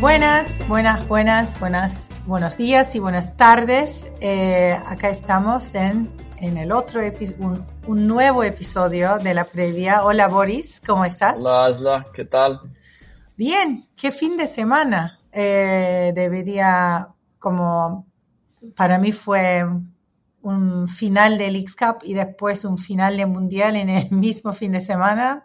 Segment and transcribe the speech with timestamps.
[0.00, 4.06] Buenas, buenas, buenas, buenas, buenos días y buenas tardes.
[4.20, 7.00] Eh, acá estamos en, en el otro
[7.40, 10.04] un, un, nuevo episodio de la previa.
[10.04, 11.40] Hola Boris, ¿cómo estás?
[11.40, 12.60] Hola Asla, ¿qué tal?
[13.36, 15.18] Bien, qué fin de semana.
[15.32, 17.08] Eh, debería,
[17.40, 18.06] como
[18.76, 19.64] para mí fue
[20.42, 24.70] un final del X Cup y después un final de Mundial en el mismo fin
[24.70, 25.44] de semana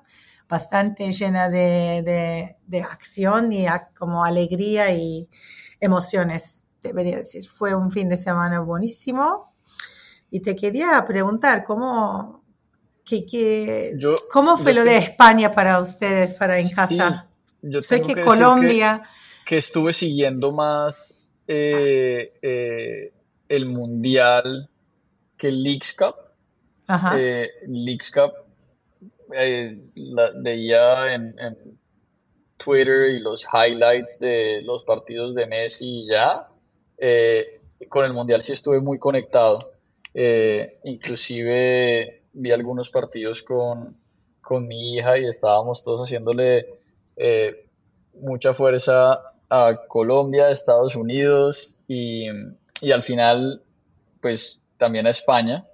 [0.54, 3.66] bastante llena de, de, acción y
[3.98, 5.28] como alegría y
[5.80, 7.44] emociones, debería decir.
[7.50, 9.56] Fue un fin de semana buenísimo.
[10.30, 12.44] Y te quería preguntar, ¿cómo,
[13.04, 13.98] que,
[14.32, 17.28] ¿cómo fue lo de España para ustedes, para en casa?
[17.64, 19.02] yo sé que, Colombia...
[19.48, 21.16] Que, estuve siguiendo más
[21.48, 23.12] eh, eh,
[23.50, 24.70] el Mundial
[25.36, 26.16] que el Leagues Cup.
[26.86, 27.14] Ajá.
[27.18, 28.43] Eh, Leagues Cup
[29.36, 31.36] eh, la, veía en,
[32.58, 36.48] Twitter y los highlights de los partidos de Messi y ya.
[36.98, 39.60] Eh, con el Mundial sí estuve muy conectado.
[40.14, 43.98] Eh, inclusive vi algunos partidos con,
[44.42, 46.68] con, mi hija y estábamos todos haciéndole
[48.14, 52.28] mucha fuerza a Colombia, Estados Unidos y,
[52.82, 53.62] y, al final
[54.22, 55.66] pues también a España.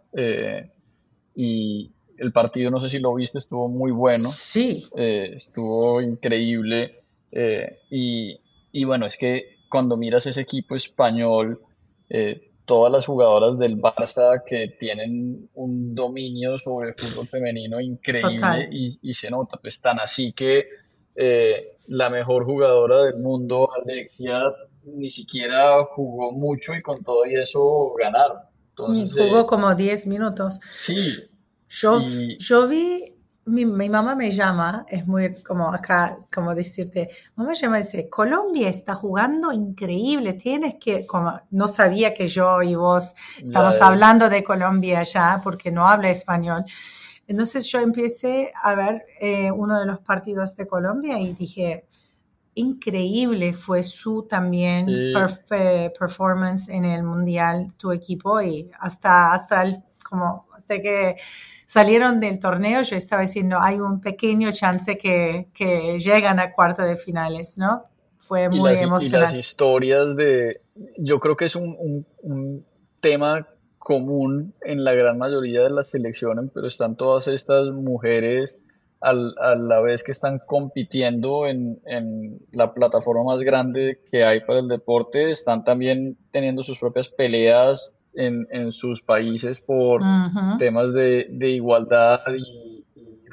[1.36, 4.28] y, el partido, no sé si lo viste, estuvo muy bueno.
[4.28, 4.86] Sí.
[4.96, 7.04] Eh, estuvo increíble.
[7.32, 11.62] Eh, y, bueno, es que cuando miras ese equipo español,
[12.10, 18.70] eh, todas las jugadoras del Barça que tienen un dominio sobre el fútbol femenino increíble
[18.72, 20.68] y, se nota, pues tan así que
[21.88, 24.44] la mejor jugadora del mundo, Alexia,
[24.84, 28.38] ni siquiera jugó mucho y con todo y eso ganaron.
[28.70, 30.60] Entonces, jugó como 10 minutos.
[30.70, 30.96] Sí,
[31.70, 32.02] yo,
[32.40, 33.16] yo vi,
[33.46, 37.84] mi, mi, mamá me llama, es muy como acá, como decirte, mamá me llama y
[37.84, 43.80] dice, Colombia está jugando increíble, tienes que, como no sabía que yo y vos estamos
[43.82, 46.66] hablando de Colombia ya, porque no habla español.
[47.28, 51.86] Entonces yo empecé a ver eh, uno de los partidos de Colombia y dije,
[52.56, 54.88] increíble fue su también
[56.00, 61.18] performance en el mundial, tu equipo, y hasta, hasta el, como, hasta que
[61.70, 66.82] salieron del torneo, yo estaba diciendo, hay un pequeño chance que, que llegan a cuarto
[66.82, 67.84] de finales, ¿no?
[68.18, 69.06] Fue muy emocionante.
[69.06, 70.62] Y las historias de,
[70.98, 72.66] yo creo que es un, un,
[73.02, 73.48] tema
[73.78, 78.60] común en la gran mayoría de las selecciones, pero están todas estas mujeres
[79.02, 84.60] a la vez que están compitiendo en, en, la plataforma más grande que hay para
[84.60, 90.02] el deporte, están también teniendo sus propias peleas en, sus países por
[90.58, 92.86] temas de, igualdad y,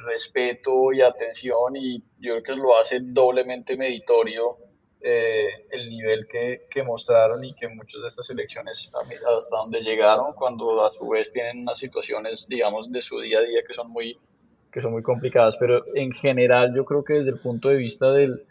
[0.07, 4.57] respeto y atención y yo creo que lo hace doblemente meditorio
[5.01, 10.85] eh, el nivel que, mostraron y que muchas de estas elecciones hasta donde llegaron cuando
[10.87, 14.17] a su vez tienen unas situaciones digamos de su día a día que son muy
[14.77, 15.57] que son muy complicadas.
[15.57, 18.43] Pero en general yo creo que desde el punto de vista del,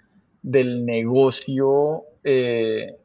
[0.42, 2.98] del negocio eh,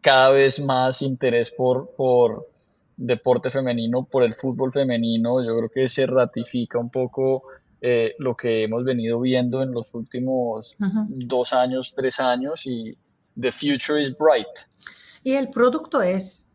[0.00, 2.48] cada vez más interés por, por
[2.96, 5.44] deporte femenino, por el fútbol femenino.
[5.44, 7.42] Yo creo que se ratifica un poco
[7.80, 10.76] eh, lo que hemos venido viendo en los últimos
[11.08, 12.96] dos años, tres años y
[13.40, 14.46] the future is bright.
[15.22, 16.50] Y el producto es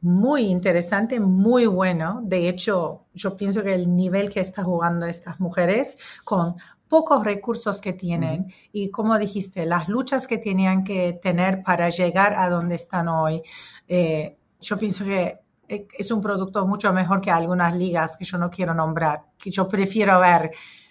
[0.00, 2.20] muy interesante, muy bueno.
[2.24, 6.56] De hecho, yo pienso que el nivel que está jugando estas mujeres con
[6.92, 12.34] pocos recursos que tienen y como dijiste, las luchas que tenían que tener para llegar
[12.34, 13.40] a donde están hoy.
[13.88, 18.36] Eh, yo pienso que eh, es un producto mucho mejor que algunas ligas que yo
[18.36, 20.50] no quiero nombrar, que yo prefiero ver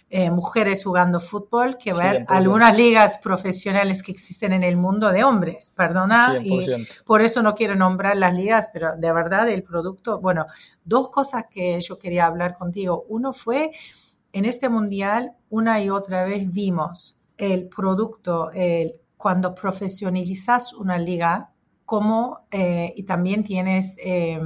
[0.10, 5.24] eh, mujeres jugando fútbol que ver algunas ligas profesionales que existen en el mundo de
[5.24, 6.66] hombres, perdona, y
[7.06, 10.48] por eso no quiero nombrar las ligas, pero de verdad el producto, bueno,
[10.84, 13.06] dos cosas que yo quería hablar contigo.
[13.10, 13.70] Uno fue,
[14.34, 21.52] en este mundial, una y otra vez vimos el producto, el, cuando profesionalizas una liga,
[21.86, 23.98] como, eh, y también tienes...
[24.04, 24.40] Eh,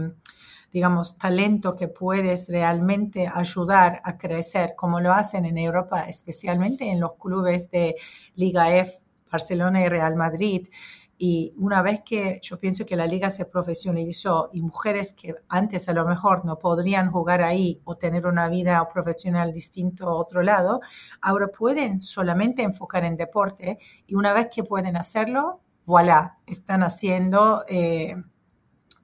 [0.75, 6.99] digamos, talento que puedes realmente ayudar a crecer, como lo hacen en Europa, especialmente en
[6.99, 7.95] los clubes de
[8.35, 8.91] Liga F,
[9.31, 10.67] Barcelona y Real Madrid.
[11.17, 15.87] Y una vez que yo pienso que la liga se profesionalizó y mujeres que antes
[15.87, 20.41] a lo mejor no podrían jugar ahí o tener una vida profesional distinto a otro
[20.41, 20.81] lado,
[21.21, 27.63] ahora pueden solamente enfocar en deporte y una vez que pueden hacerlo, voilà, están haciendo...
[27.67, 28.15] Eh,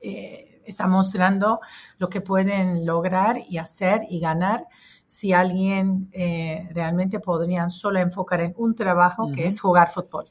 [0.01, 1.59] eh, está mostrando
[1.97, 4.67] lo que pueden lograr y hacer y ganar
[5.05, 10.29] si alguien eh, realmente podrían solo enfocar en un trabajo que es jugar fútbol.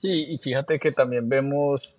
[0.00, 1.96] Sí, y fíjate que también vemos,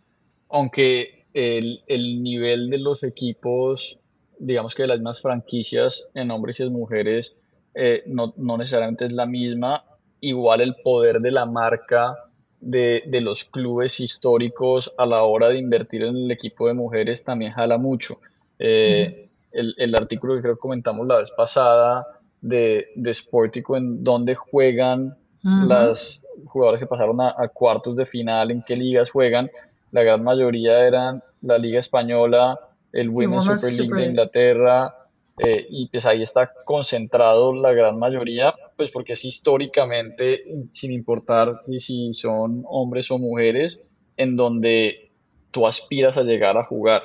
[0.50, 4.00] aunque el, el nivel de los equipos,
[4.38, 7.38] digamos que de las mismas franquicias en hombres y mujeres,
[7.76, 9.84] eh, no, no necesariamente es la misma,
[10.22, 12.16] igual el poder de la marca
[12.62, 17.24] de, de, los clubes históricos a la hora de invertir en el equipo de mujeres
[17.24, 18.20] también jala mucho.
[18.58, 22.02] Eh, el, el, artículo que creo que comentamos la vez pasada
[22.42, 28.64] de, de Sportico en donde juegan las jugadoras que pasaron a, cuartos de final, en
[28.64, 29.50] qué ligas juegan,
[29.92, 32.60] la gran mayoría eran la Liga Española,
[32.92, 34.96] el Women's Super League de Inglaterra,
[35.38, 41.62] eh, y pues ahí está concentrado la gran mayoría, pues porque es históricamente, sin importar
[41.62, 43.88] si, si son hombres o mujeres,
[44.18, 45.12] en donde
[45.52, 47.04] tú aspiras a llegar a jugar.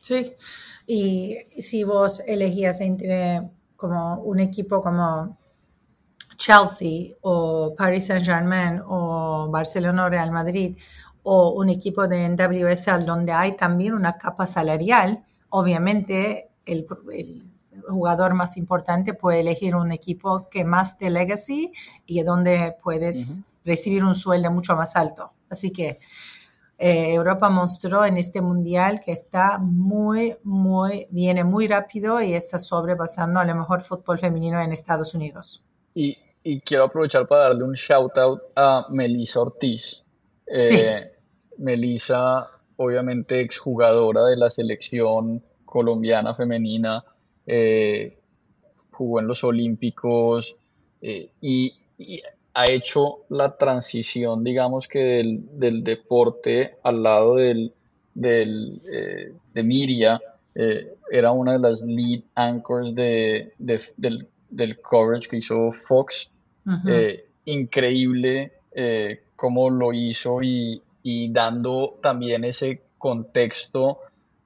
[0.00, 0.32] Sí,
[0.86, 3.42] y si vos elegías entre
[3.76, 5.36] como un equipo como
[6.42, 10.76] Chelsea o Paris Saint Germain o Barcelona o Real Madrid
[11.22, 16.84] o un equipo de NWSL donde hay también una capa salarial, obviamente el,
[17.88, 21.72] jugador más importante puede elegir un equipo que más de legacy
[22.06, 25.32] y donde puedes recibir un sueldo mucho más alto.
[25.48, 25.98] Así que
[26.78, 32.58] eh, Europa mostró en este mundial que está muy, muy, viene muy rápido y está
[32.58, 35.64] sobrepasando a lo mejor fútbol femenino en Estados Unidos.
[35.94, 36.16] Y,
[36.64, 40.02] quiero aprovechar para darle un shout out a Melissa Ortiz.
[40.46, 41.10] Eh,
[41.58, 47.04] Melissa, obviamente exjugadora de la selección colombiana femenina,
[47.46, 48.18] eh,
[48.90, 50.56] jugó en los Olímpicos
[51.00, 51.74] eh, y,
[52.54, 57.72] ha hecho la transición, digamos que del, deporte al lado del,
[58.12, 58.78] del
[59.54, 60.20] de Miria.
[61.10, 66.31] era una de las lead anchors de, del, del, coverage que hizo Fox.
[67.44, 68.52] Increíble
[69.36, 73.98] cómo lo hizo y, y dando también ese contexto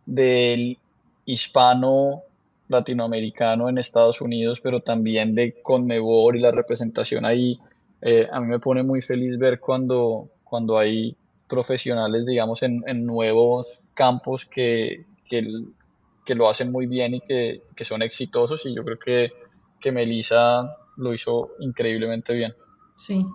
[0.06, 0.78] del
[1.26, 2.22] hispano
[2.68, 7.58] latinoamericano en Estados Unidos, pero también de Conmebol y la representación ahí.
[8.00, 11.16] Eh, a mí me pone muy feliz ver cuando, cuando hay
[11.48, 18.66] profesionales, digamos, en, nuevos campos que, que, lo hacen muy bien y que, son exitosos
[18.66, 19.32] y yo creo que,
[19.80, 22.54] que Melissa lo hizo increíblemente bien.
[22.96, 23.26] Sí,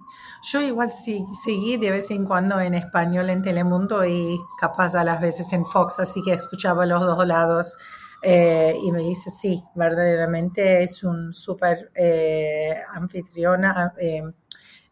[0.51, 5.03] yo igual sí, seguí de vez en cuando en español en Telemundo y capaz a
[5.03, 7.77] las veces en Fox, así que escuchaba los dos lados
[8.23, 13.93] eh, y me dice, sí, verdaderamente es un súper eh, anfitriona,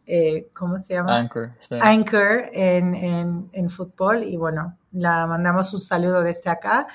[0.06, 1.18] eh, ¿cómo se llama?
[1.18, 1.52] Anchor.
[1.80, 6.86] Anchor en, en, en fútbol y bueno, la mandamos un saludo desde acá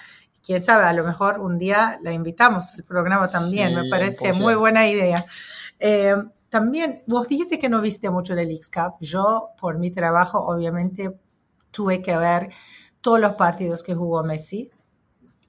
[0.45, 4.53] quién sabe, a lo mejor un día la invitamos al programa también, me parece muy
[4.53, 5.25] buena idea.
[5.79, 6.15] Eh,
[6.49, 8.95] también, vos dijiste que no viste mucho del X-Cup.
[9.01, 11.11] Yo, por mi trabajo, obviamente,
[11.71, 12.49] tuve que ver
[13.01, 14.71] todos los partidos que jugó Messi.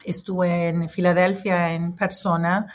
[0.04, 2.66] Estuve en Filadelfia en persona.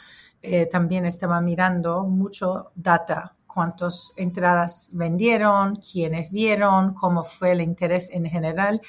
[0.41, 8.09] Eh, también estaba mirando mucho data, cuántas entradas vendieron, quiénes vieron, cómo fue el interés
[8.11, 8.81] en general.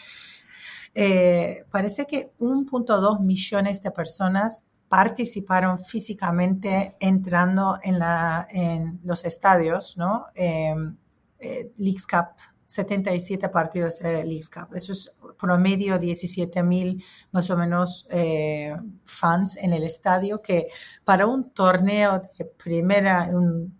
[0.94, 9.96] Eh, parece que 1.2 millones de personas participaron físicamente entrando en, la, en los estadios,
[9.96, 10.26] ¿no?
[10.34, 10.98] Em,
[11.38, 14.74] eh, Cup, 77 partidos de Leagues Cup.
[14.74, 20.66] Eso es promedio 17 mil más o menos eh, fans en el estadio, que
[21.04, 23.74] para un torneo de primera, un,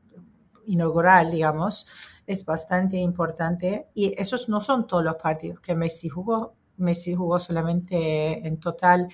[0.65, 3.89] inaugural, digamos, es bastante importante.
[3.93, 9.09] Y esos no son todos los partidos que Messi jugó Messi jugó solamente en total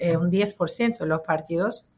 [0.00, 1.88] un 10% de los partidos.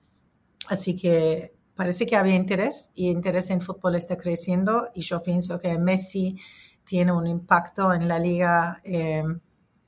[0.68, 5.58] Así que parece que había interés y interés en fútbol está creciendo y yo pienso
[5.58, 6.36] que Messi
[6.84, 8.82] tiene un impacto en la liga.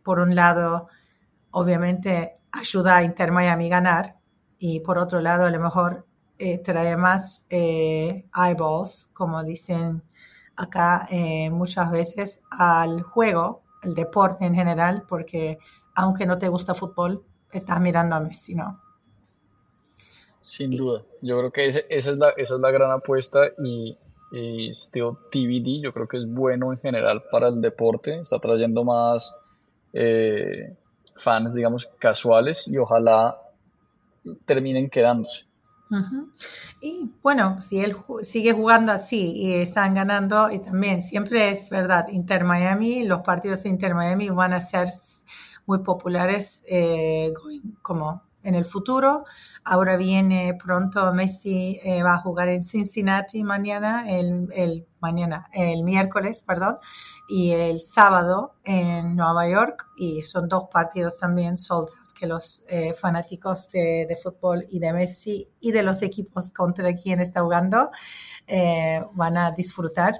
[0.02, 0.88] por un lado,
[1.50, 4.16] obviamente ayuda a Inter Miami a ganar
[4.58, 6.06] y por otro lado a lo mejor
[6.38, 10.02] eh, trae más eh, eyeballs, como dicen
[10.56, 15.58] acá eh, muchas veces, al juego, el deporte en general, porque
[15.94, 18.80] aunque no te gusta fútbol, estás mirando a Messi, ¿no?
[20.40, 23.96] Sin duda, yo creo que esa, es la, esa es la gran apuesta y,
[24.32, 28.84] y Steel TVD yo creo que es bueno en general para el deporte, está trayendo
[28.84, 29.34] más
[31.18, 33.36] fans, digamos, casuales y ojalá
[34.46, 35.46] terminen quedándose.
[36.82, 42.08] Y bueno, si él sigue jugando así y están ganando, y también siempre es verdad,
[42.08, 44.88] Inter Miami, los partidos de Inter Miami van a ser
[45.68, 47.32] muy populares eh,
[47.82, 49.24] como en el futuro.
[49.62, 55.84] Ahora viene pronto Messi eh, va a jugar en Cincinnati mañana, el, el, mañana, el
[55.84, 56.78] miércoles, perdón,
[57.28, 62.64] y el sábado en Nueva York y son dos partidos también sold out que los
[62.68, 67.42] eh, fanáticos de, de, fútbol y de Messi y de los equipos contra quien está
[67.42, 67.90] jugando
[68.46, 70.14] eh, van a disfrutar.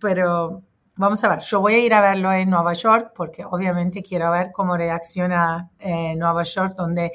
[0.00, 0.62] Pero
[0.96, 4.30] vamos a ver, yo voy a ir a verlo en Nueva York porque obviamente quiero
[4.30, 7.12] ver cómo reacciona eh, Nueva York, donde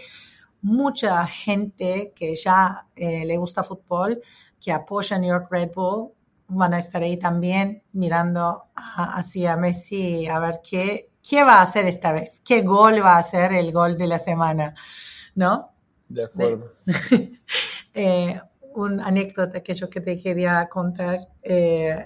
[0.61, 4.19] mucha gente que ya le gusta fútbol,
[4.59, 6.11] que apoya New York Red Bull,
[6.47, 11.85] van a estar ahí también mirando hacia Messi a ver qué, qué va a hacer
[11.85, 14.75] esta vez, qué gol va a ser el gol de la semana,
[15.35, 15.71] ¿no?
[16.07, 16.73] De acuerdo.
[17.93, 18.39] eh,
[18.75, 22.05] un anécdota que yo que te quería contar, eh,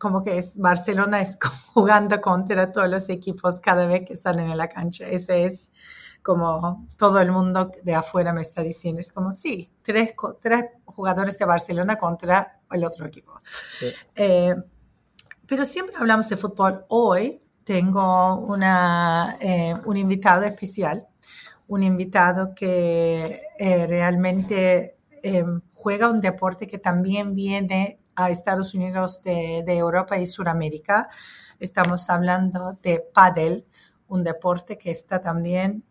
[0.00, 1.38] como que es Barcelona es
[1.74, 5.06] jugando contra todos los equipos cada vez que salen en la cancha.
[5.06, 5.72] Ese es
[6.22, 9.00] como todo el mundo de afuera me está diciendo.
[9.00, 13.40] Es como, sí, tres, tres jugadores de Barcelona contra el otro equipo.
[14.16, 14.54] Eh,
[15.46, 16.84] pero siempre hablamos de fútbol.
[16.88, 21.06] Hoy tengo una, eh, un invitado especial,
[21.68, 24.96] un invitado que eh, realmente
[25.74, 31.08] juega un deporte que también viene a Estados Unidos de, Europa y Sudamérica.
[31.58, 33.66] Estamos hablando de paddle,
[34.08, 35.84] un deporte que está también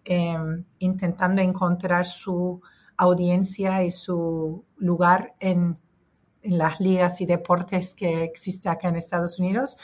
[0.80, 2.62] intentando encontrar su
[2.98, 5.78] audiencia y su lugar en
[6.42, 9.78] en las ligas y deportes que existe acá en Estados Unidos.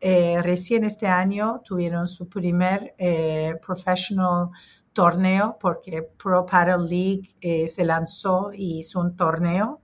[0.00, 4.50] Eh, recién este año tuvieron su primer eh, professional
[4.92, 9.80] torneo porque Pro Paddle League eh, se lanzó y hizo un torneo.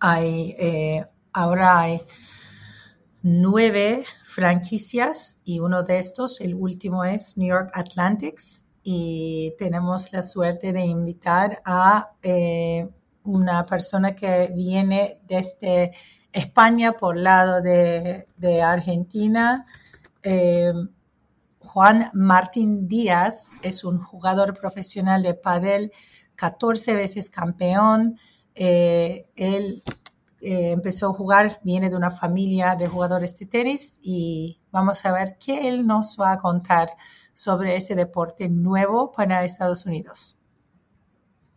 [0.00, 0.54] Hay,
[1.38, 2.00] ahora hay
[3.22, 10.22] nueve franquicias y uno de estos, el último es New York Athletics y tenemos la
[10.22, 12.10] suerte de invitar a
[13.22, 15.92] una persona que viene desde
[16.32, 18.26] España por lado de,
[18.62, 19.64] Argentina.
[20.22, 20.72] Eh,
[21.60, 25.92] Juan Martín Díaz es un jugador profesional de pádel,
[26.34, 28.18] 14 veces campeón.
[28.54, 29.82] Eh, él
[30.40, 35.12] eh, empezó a jugar, viene de una familia de jugadores de tenis y vamos a
[35.12, 36.90] ver qué él nos va a contar
[37.32, 40.36] sobre ese deporte nuevo para Estados Unidos.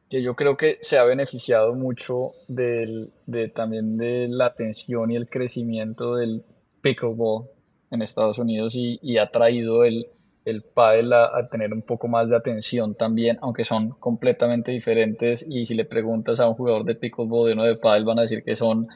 [0.09, 3.09] Yo creo que se ha beneficiado mucho de,
[3.55, 6.43] también de la atención y el crecimiento del
[6.81, 7.47] pickleball
[7.91, 10.07] en Estados Unidos y ha traído el,
[10.45, 15.65] el pádel a, tener un poco más de atención también, aunque son completamente diferentes y
[15.65, 18.43] si le preguntas a un jugador de pickleball y uno de pádel van a decir
[18.43, 18.87] que son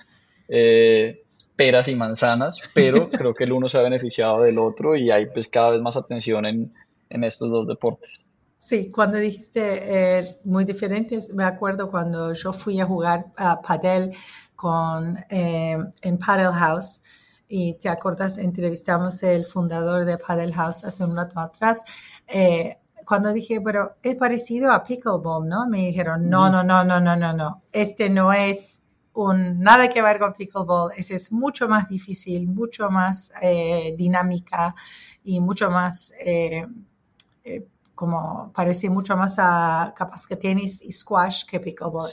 [0.48, 1.24] eh,
[1.56, 5.28] peras y manzanas, pero creo que el uno se ha beneficiado del otro y hay
[5.28, 6.74] pues cada vez más atención en,
[7.10, 8.26] en estos dos deportes.
[8.58, 14.12] Sí, cuando dijiste eh, muy diferentes, me acuerdo cuando yo fui a jugar a padel
[14.56, 17.02] con, eh, en Paddle House
[17.48, 21.84] y te acuerdas, entrevistamos el fundador de Paddle House hace un rato atrás.
[22.28, 25.68] Eh, cuando dije, pero es parecido a pickleball, ¿no?
[25.68, 27.64] Me dijeron, no, no, no, no, no, no, no.
[27.72, 28.82] Este no es
[29.14, 30.92] un, nada que ver con pickleball.
[30.98, 33.32] Ese es mucho más difícil, mucho más
[33.96, 34.74] dinámica
[35.24, 36.12] y mucho más
[37.96, 42.10] como parece mucho más a capaz que tenis y squash que pickleball.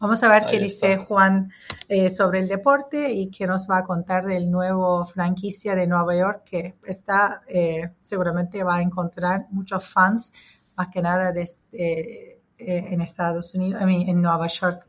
[0.00, 1.52] vamos a ver qué dice Juan
[1.88, 6.16] eh, sobre el deporte y qué nos va a contar del nuevo franquicia de Nueva
[6.16, 10.32] York que está, eh, seguramente va a encontrar muchos fans,
[10.76, 14.88] más que nada desde, eh, en Estados Unidos, en Nueva York,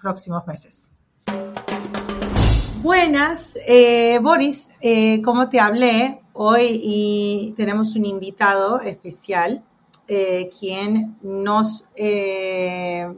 [0.00, 0.94] próximos meses.
[2.80, 3.58] Buenas,
[4.22, 4.70] Boris,
[5.24, 9.64] como te hablé, hoy tenemos un invitado especial
[10.06, 13.12] eh, quien nos, eh,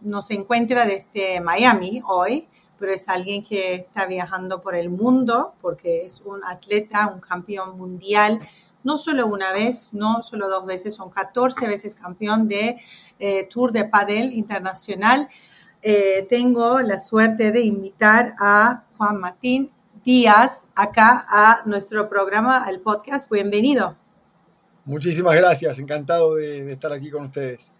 [0.00, 2.46] nos encuentra desde Miami hoy,
[2.78, 7.76] pero es alguien que está viajando por el mundo porque es un atleta, un campeón
[7.76, 8.38] mundial,
[8.84, 12.76] no solo una vez, no solo dos veces, son 14 veces campeón de
[13.18, 15.28] eh, Tour de Padel Internacional.
[16.28, 19.72] tengo la suerte de invitar a Juan Martín
[20.04, 23.30] Díaz acá a nuestro programa, al podcast.
[23.30, 23.96] Bienvenido.
[24.84, 27.70] Muchísimas gracias, encantado de, estar aquí con ustedes.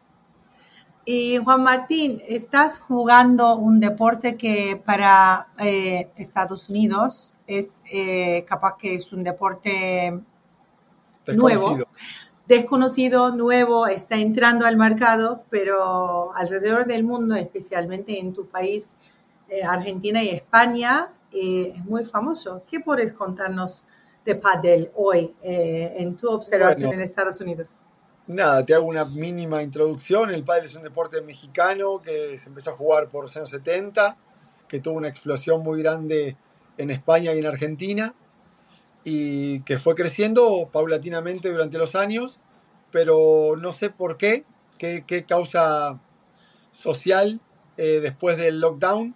[1.05, 8.77] Y Juan Martín, estás jugando un deporte que para eh, Estados Unidos es eh, capaz
[8.79, 10.21] que es un deporte
[11.27, 11.77] nuevo,
[12.47, 18.97] desconocido, nuevo, está entrando al mercado, pero alrededor del mundo, especialmente en tu país,
[19.53, 22.63] eh, Argentina y España, es muy famoso.
[22.67, 23.87] ¿Qué puedes contarnos
[24.25, 27.81] de pádel hoy eh, en tu observación en Estados Unidos?
[28.27, 30.31] Nada, te hago una mínima introducción.
[30.31, 34.17] El pádel es un deporte mexicano que se empezó a jugar por los años 70,
[34.69, 36.35] que tuvo una explosión muy grande
[36.79, 38.15] en España y en Argentina
[39.05, 42.41] y que fue creciendo paulatinamente durante los años,
[42.91, 44.47] pero no sé por qué,
[44.79, 46.01] qué, causa
[46.71, 47.39] social
[47.77, 49.15] eh, después del lockdown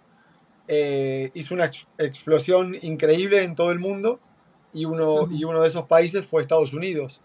[0.67, 4.19] eh, hizo una explosión increíble en todo el mundo
[4.73, 7.21] y uno, y uno de esos países fue Estados Unidos.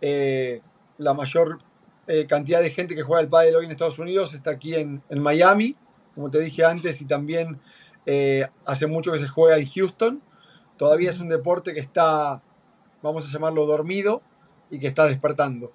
[0.00, 0.60] Eh,
[0.98, 1.58] la mayor
[2.06, 5.02] eh, cantidad de gente que juega el pádel hoy en Estados Unidos está aquí en,
[5.08, 5.76] en Miami,
[6.14, 7.60] como te dije antes, y también
[8.66, 10.20] hace mucho que se juega en Houston.
[10.76, 12.42] Todavía es un deporte que está,
[13.02, 14.20] vamos a llamarlo, dormido
[14.68, 15.70] y que está despertando.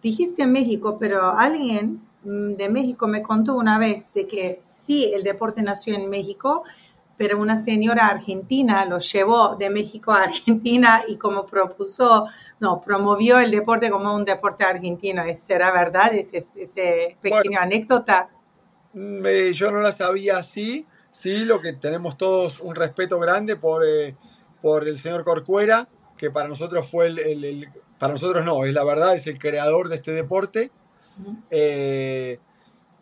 [0.00, 5.62] Dijiste México, pero alguien de México me contó una vez de que sí, el deporte
[5.62, 6.64] nació en México,
[7.16, 12.26] pero una señora argentina lo llevó de México a Argentina y como propuso,
[12.60, 15.22] no, promovió el deporte como un deporte argentino.
[15.32, 18.28] ¿Será verdad ese, ese pequeño anécdota?
[18.94, 20.86] yo no la sabía así.
[21.10, 24.16] Sí, lo que tenemos todos un respeto grande por, eh,
[24.60, 29.14] por el señor Corcuera, que para nosotros fue el, para nosotros no, es la verdad,
[29.14, 30.72] es el creador de este deporte.
[31.50, 32.38] Eh,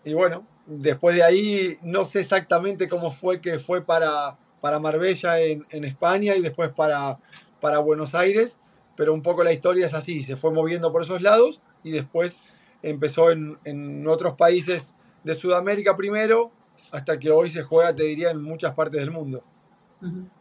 [0.04, 5.40] y bueno, después de ahí no sé exactamente cómo fue que fue para, para Marbella
[5.40, 7.18] en, España y después para,
[7.60, 8.58] para Buenos Aires,
[8.96, 12.42] pero un poco la historia es así, se fue moviendo por esos lados y después
[12.82, 14.94] empezó en, en otros países
[15.24, 16.50] de Sudamérica primero,
[16.90, 19.42] hasta que hoy se juega, te diría, en muchas partes del mundo.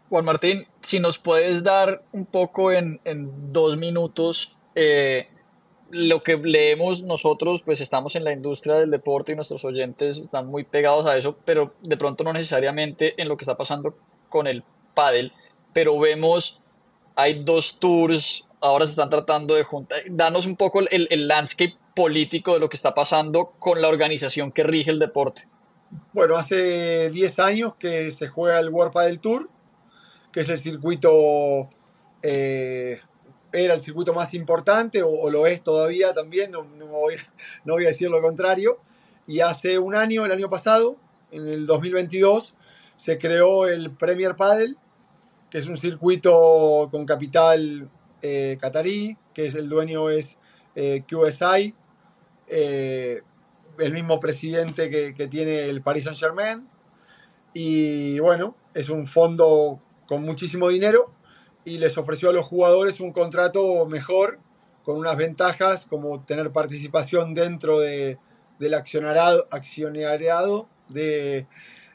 [0.10, 5.28] Juan Martín, si nos puedes dar un poco en, en dos minutos eh,
[5.92, 10.48] lo que leemos nosotros, pues estamos en la industria del deporte y nuestros oyentes están
[10.48, 13.96] muy pegados a eso, pero de pronto no necesariamente en lo que está pasando
[14.30, 15.34] con el pádel,
[15.74, 16.62] pero vemos,
[17.16, 21.76] hay dos tours, ahora se están tratando de juntar, danos un poco el, el landscape
[21.96, 25.48] político de lo que está pasando con la organización que rige el deporte.
[26.14, 29.50] Bueno, hace 10 años que se juega el World Padel Tour,
[30.32, 31.70] que es el circuito
[32.22, 33.02] eh,
[33.54, 37.16] era el circuito más importante, o, lo es todavía también, no, voy,
[37.84, 38.80] a decir lo contrario.
[39.28, 40.98] Y hace un año, el año pasado,
[41.32, 42.54] en el 2022,
[42.96, 44.78] se creó el Premier Padel,
[45.50, 47.90] que es un circuito con capital
[48.22, 48.58] eh,
[49.34, 50.38] que es el dueño es
[50.76, 51.74] eh, QSI,
[52.48, 53.22] eh,
[53.80, 56.68] el mismo presidente que, que tiene el Paris Saint Germain.
[57.54, 61.14] Y bueno, es un fondo con muchísimo dinero
[61.64, 64.40] y les ofreció a los jugadores un contrato mejor,
[64.84, 68.18] con unas ventajas como tener participación dentro de,
[68.60, 71.46] del accionariado, accionariado de,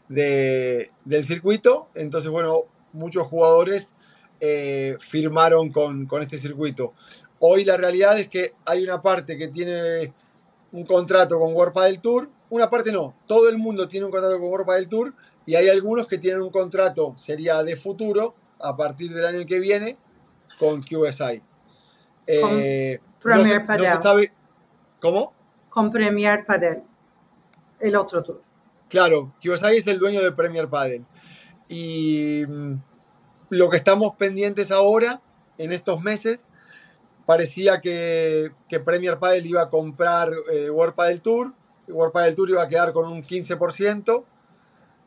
[0.09, 1.89] del circuito.
[1.95, 3.95] Entonces, bueno, muchos jugadores
[4.41, 6.93] eh, firmaron con, con este circuito.
[7.39, 10.13] Hoy la realidad es que hay una parte que tiene
[10.73, 14.39] un contrato con World del Tour, una parte no, todo el mundo tiene un contrato
[14.39, 18.77] con World del Tour y hay algunos que tienen un contrato, sería de futuro, a
[18.77, 19.97] partir del año que viene
[20.59, 21.43] con QSI.
[22.27, 24.31] Eh, Premier Padel.
[25.01, 25.33] ¿Cómo?
[25.69, 26.83] Con Premier Padel,
[27.81, 28.43] el otro tour.
[28.89, 31.05] Claro, QSI es el dueño de Premier Padel.
[31.69, 32.75] Y mm,
[33.51, 35.21] lo que estamos pendientes ahora,
[35.59, 36.47] en estos meses,
[37.27, 38.53] parecía que,
[38.85, 41.53] Premier Padel iba a comprar eh, World Padel Tour.
[41.87, 44.25] Y World Padel Tour iba a quedar con un 15%.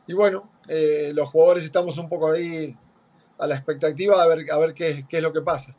[0.06, 2.76] Y bueno, eh, los jugadores estamos un poco ahí
[3.40, 5.74] a la expectativa a ver, a ver qué, qué es lo que pasa.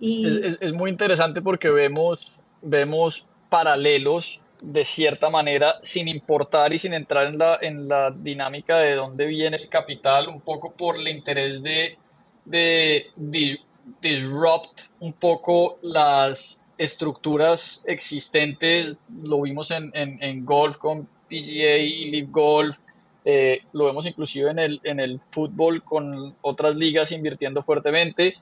[0.00, 6.94] Es, es, muy interesante porque vemos, vemos paralelos de cierta manera sin importar y sin
[6.94, 11.08] entrar en la, en la dinámica de dónde viene el capital, un poco por el
[11.08, 11.98] interés de,
[12.44, 13.60] de,
[14.00, 18.96] disrupt un poco las estructuras existentes.
[19.22, 22.78] Lo vimos en, en, golf con PGA y Live Golf.
[23.24, 28.36] Eh, lo vemos inclusive en el, en el fútbol con otras ligas invirtiendo fuertemente.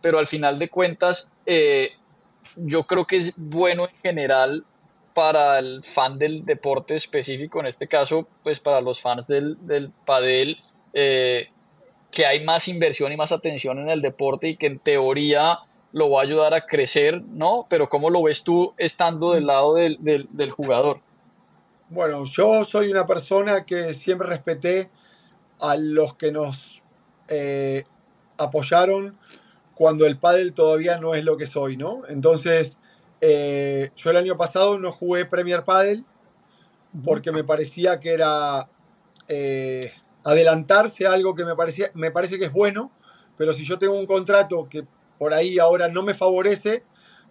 [0.00, 1.92] Pero al final de cuentas, eh,
[2.56, 4.64] yo creo que es bueno en general
[5.14, 9.90] para el fan del deporte específico, en este caso, pues para los fans del, del
[10.04, 10.58] padel,
[10.92, 11.48] eh,
[12.12, 15.58] que hay más inversión y más atención en el deporte y que en teoría
[15.92, 17.66] lo va a ayudar a crecer, ¿no?
[17.68, 21.00] Pero ¿cómo lo ves tú estando del lado del, del, jugador?
[21.90, 24.90] Bueno, yo soy una persona que siempre respeté
[25.58, 26.82] a los que nos
[27.28, 27.84] eh,
[28.36, 29.18] apoyaron
[29.74, 32.02] cuando el pádel todavía no es lo que soy, ¿no?
[32.08, 32.76] Entonces,
[33.22, 36.04] eh, yo el año pasado no jugué Premier Padel
[37.02, 38.68] porque me parecía que era
[39.28, 39.90] eh,
[40.24, 42.92] adelantarse a algo que me, parecía, me parece que es bueno,
[43.38, 44.86] pero si yo tengo un contrato que
[45.18, 46.84] por ahí ahora no me favorece,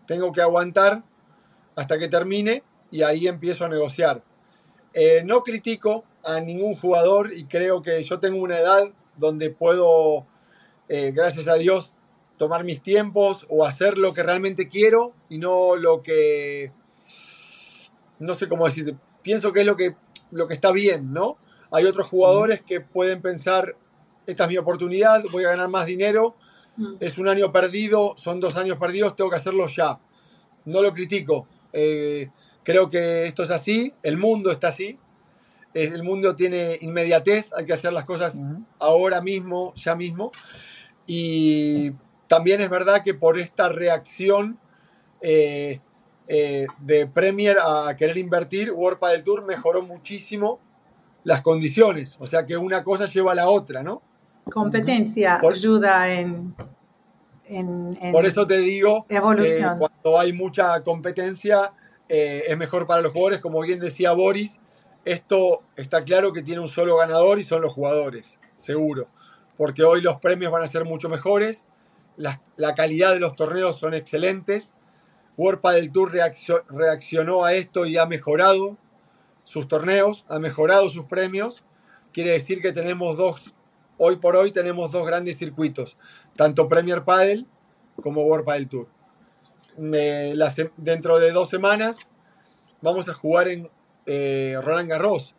[0.08, 1.04] tengo que aguantar
[1.76, 4.24] hasta que termine y ahí empiezo a negociar.
[4.94, 10.22] Eh, no critico a ningún jugador y creo que yo tengo una edad donde puedo,
[10.88, 11.96] gracias a Dios,
[12.38, 16.72] tomar mis tiempos o hacer lo que realmente quiero y no lo que,
[18.20, 19.96] no sé cómo decir, pienso que es lo que,
[20.32, 21.38] lo que está bien, ¿no?
[21.72, 23.76] Hay otros jugadores que pueden pensar,
[24.26, 26.36] esta es mi oportunidad, voy a ganar más dinero,
[27.00, 30.00] es un año perdido, son dos años perdidos, tengo que hacerlo ya.
[30.66, 31.48] No lo critico.
[31.74, 32.30] Eh,
[32.68, 35.00] creo que esto es así, el mundo está así,
[35.74, 38.38] el mundo tiene inmediatez, hay que hacer las cosas
[38.78, 40.34] ahora mismo, ya mismo.
[41.06, 41.94] Y
[42.28, 44.60] también es verdad que por esta reacción
[45.22, 45.80] eh,
[46.28, 50.60] eh, de Premier a querer invertir, World del Tour mejoró muchísimo
[51.24, 52.18] las condiciones.
[52.20, 54.02] O sea que una cosa lleva a la otra, ¿no?
[54.52, 56.54] Competencia ayuda en,
[58.12, 59.80] Por eso te digo evolución.
[59.80, 61.72] que cuando hay mucha competencia
[62.10, 63.42] eh, es mejor para los jugadores.
[63.42, 64.60] Como bien decía Boris,
[65.06, 69.08] esto está claro que tiene un solo ganador y son los jugadores, seguro.
[69.58, 71.66] Porque hoy los premios van a ser mucho mejores
[72.18, 74.74] la, calidad de los torneos son excelentes.
[75.38, 76.12] World del Tour
[76.70, 78.78] reaccionó a esto y ha mejorado
[79.44, 81.64] sus torneos, ha mejorado sus premios.
[82.12, 83.54] Quiere decir que tenemos dos,
[83.98, 85.98] hoy por hoy tenemos dos grandes circuitos,
[86.36, 87.46] tanto Premier Padel
[88.02, 88.88] como World del Tour.
[89.78, 91.98] Dentro de dos semanas
[92.82, 93.70] vamos a jugar en
[94.06, 95.36] eh, Roland Garros,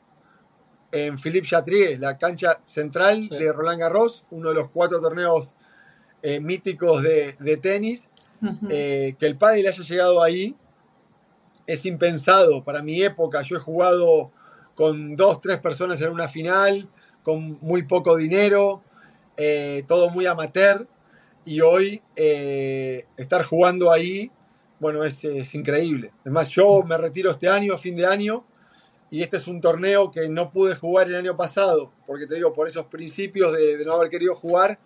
[0.93, 5.55] en Philippe Chatrier, la cancha central de Roland Garros, uno de los cuatro torneos
[6.23, 8.09] eh, míticos de, tenis,
[8.71, 10.57] eh, que el pádel haya llegado ahí
[11.67, 12.65] es impensado.
[12.65, 14.31] Para mi época, yo he jugado
[14.75, 16.89] con dos, tres personas en una final,
[17.23, 18.83] con muy poco dinero,
[19.87, 20.89] todo muy amateur,
[21.49, 24.31] y hoy estar jugando ahí,
[24.81, 26.13] bueno, es, increíble.
[26.21, 28.45] Además, yo me retiro este año, fin de año,
[29.11, 32.53] y este es un torneo que no pude jugar el año pasado, porque te digo,
[32.53, 34.79] por esos principios de no haber querido jugar,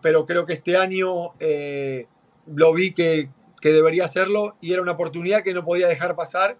[0.00, 2.06] pero creo que este año eh,
[2.46, 3.30] lo vi que,
[3.62, 6.58] debería hacerlo y era una oportunidad que no podía dejar pasar.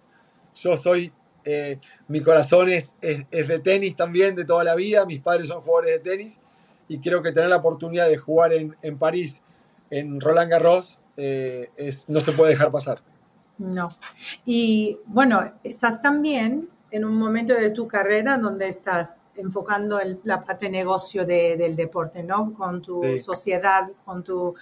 [0.54, 1.12] Yo soy,
[1.44, 5.60] eh, mi corazón es, es, de tenis también, de toda la vida, mis padres son
[5.60, 6.40] jugadores de tenis
[6.88, 9.42] y creo que tener la oportunidad de jugar en, en París,
[9.90, 13.00] en Roland Garros, eh, es, no se puede dejar pasar.
[13.58, 13.90] No.
[14.44, 20.44] Y bueno, estás también en un momento de tu carrera donde estás enfocando el, la
[20.44, 22.54] parte de negocio del deporte, ¿no?
[22.54, 24.54] Con tu sociedad, con tu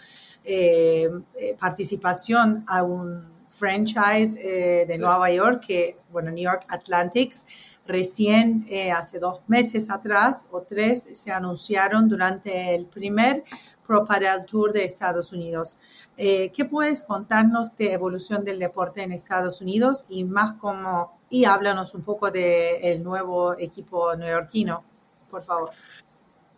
[0.44, 7.46] eh, eh, participación a un franchise eh, de Nueva York, que, bueno, New York Athletics,
[7.86, 13.44] recién hace dos meses atrás o tres se anunciaron durante el primer
[13.86, 15.78] Pro Padel Tour de Estados Unidos.
[16.16, 21.94] ¿Qué puedes contarnos de evolución del deporte en Estados Unidos y más como y háblanos
[21.94, 24.84] un poco del nuevo equipo neoyorquino,
[25.30, 25.70] por favor.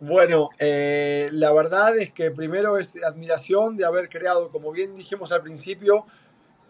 [0.01, 5.31] Bueno, eh, la verdad es que primero es admiración de haber creado, como bien dijimos
[5.31, 6.05] al principio,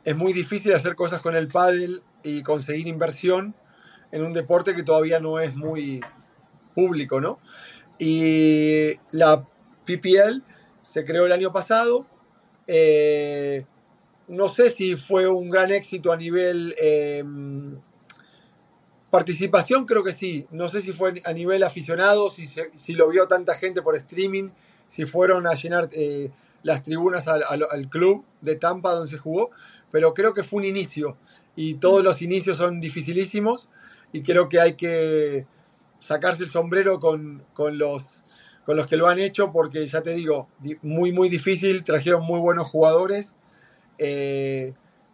[0.04, 3.56] es muy difícil hacer cosas con el pádel y conseguir inversión
[4.16, 6.00] en un deporte que todavía no es muy
[6.74, 7.38] público, ¿no?
[8.00, 9.46] Y la
[9.86, 10.42] PPL
[10.82, 12.06] se creó el año pasado.
[12.66, 13.66] Eh,
[14.30, 17.78] no sé si fue un gran éxito a nivel em,
[19.10, 20.48] Participación creo que sí.
[20.50, 24.50] No sé si fue a nivel aficionado, si, si lo vio tanta gente por streaming,
[24.88, 26.32] si fueron a llenar eh,
[26.64, 29.52] las tribunas al, club de Tampa donde se jugó,
[29.92, 31.18] pero creo que fue un inicio
[31.56, 33.68] y todos los inicios son dificilísimos
[34.12, 35.46] y creo que hay que
[36.00, 38.24] sacarse el sombrero con, los,
[38.66, 40.50] con los que lo han hecho, porque ya te digo,
[40.82, 43.36] muy, muy difícil, trajeron muy buenos jugadores.
[43.98, 44.74] Eh,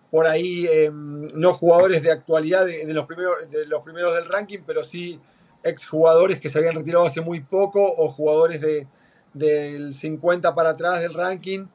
[0.09, 4.59] por ahí, em, no jugadores de actualidad de, los primeros, de los primeros del ranking,
[4.65, 5.19] pero sí
[5.63, 8.87] exjugadores que se habían retirado hace muy poco o jugadores de,
[9.33, 11.67] del 50 para atrás del ranking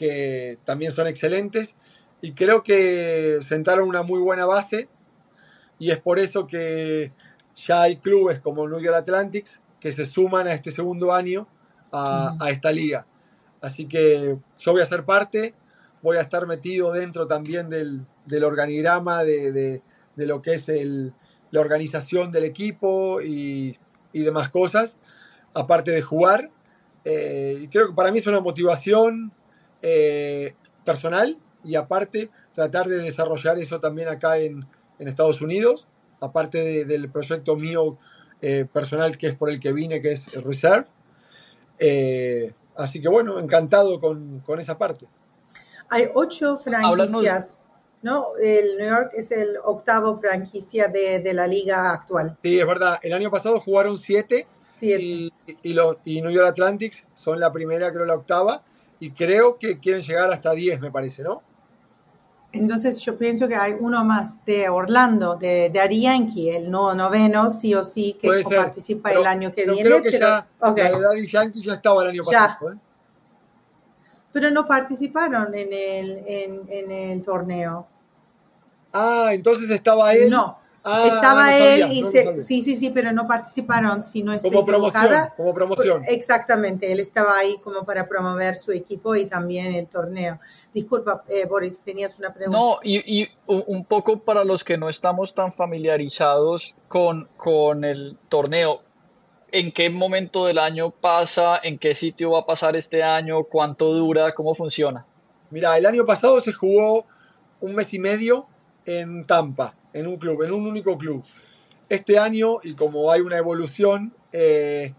[0.00, 1.74] que también son excelentes.
[2.22, 4.88] Y creo que sentaron una muy buena base
[5.80, 7.10] y es por eso que
[7.56, 11.48] ya hay clubes como New York Athletics que se suman a este segundo año
[11.90, 13.06] a, esta liga.
[13.62, 15.54] Así que yo voy a ser parte,
[16.02, 18.04] voy a estar metido dentro también del,
[18.44, 19.82] organigrama de,
[20.16, 20.68] lo que es
[21.50, 23.78] la organización del equipo y,
[24.12, 24.98] demás cosas,
[25.54, 26.50] aparte de jugar.
[27.06, 29.32] Eh, y creo que para mí es una motivación
[29.80, 34.66] eh, personal y aparte tratar de desarrollar eso también acá en,
[35.08, 35.86] Estados Unidos,
[36.20, 37.98] aparte del proyecto mío
[38.42, 40.86] eh, personal que es por el que vine, que es Reserve.
[41.78, 45.06] Eh, así que bueno, encantado con, esa parte.
[45.88, 47.58] Hay ocho franquicias,
[48.02, 48.36] ¿no?
[48.40, 52.38] El New York es el octavo franquicia de, la liga actual.
[52.42, 52.98] Sí, es verdad.
[53.02, 54.42] El año pasado jugaron siete,
[54.80, 55.32] Y,
[55.62, 58.62] y, New York Athletics son la primera, creo la octava,
[59.00, 61.42] y creo que quieren llegar hasta diez, me parece, ¿no?
[62.52, 67.50] Entonces yo pienso que hay uno más de Orlando, de, de Yankee, el no, noveno,
[67.50, 69.82] sí o sí, que participa el año que viene.
[69.82, 72.72] Creo que ya la de Yankee ya estaba el año pasado.
[72.72, 72.76] ¿eh?
[74.32, 76.24] Pero no participaron en el,
[76.68, 77.86] en, el torneo.
[78.92, 80.28] Ah, entonces estaba él.
[80.28, 84.64] No, Ah, Estaba él y sí, sí, sí, pero no participaron, si no estoy como
[84.64, 86.02] promoción, como promoción.
[86.06, 90.40] Exactamente, él estaba ahí como para promover su equipo y también el torneo.
[90.72, 92.58] Disculpa, eh, Boris, tenías una pregunta.
[92.58, 98.80] No, y, un poco para los que no estamos tan familiarizados con, con el torneo,
[99.52, 101.60] ¿en qué momento del año pasa?
[101.62, 103.44] ¿En qué sitio va a pasar este año?
[103.44, 104.32] ¿Cuánto dura?
[104.32, 105.04] ¿Cómo funciona?
[105.50, 107.04] Mira, el año pasado se jugó
[107.60, 108.46] un mes y medio
[108.86, 111.24] en Tampa en un club, en un único club.
[111.88, 114.94] Este año, y como hay una evolución, eh,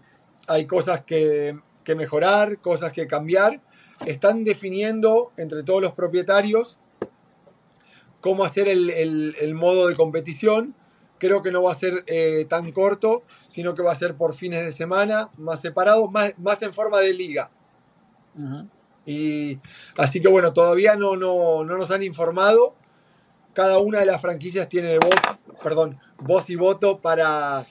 [0.46, 1.58] hay cosas que,
[1.96, 3.60] mejorar, cosas que cambiar.
[4.06, 6.78] Están definiendo entre todos los propietarios
[8.20, 10.74] cómo hacer el, modo de competición.
[11.18, 14.34] Creo que no va a ser eh, tan corto, sino que va a ser por
[14.34, 17.50] fines de semana, más separado, más, más en forma de liga.
[19.06, 19.58] Y
[19.96, 22.74] así que bueno, todavía no, no, no nos han informado
[23.52, 25.14] cada una de las franquicias tiene voz,
[25.62, 27.64] perdón, voz y voto para,